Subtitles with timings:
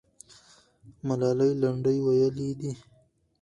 [1.07, 2.71] ملالۍ لنډۍ ویلې دي.